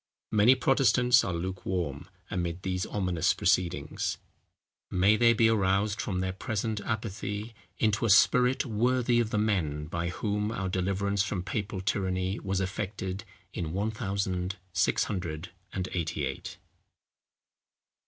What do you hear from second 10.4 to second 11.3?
our deliverance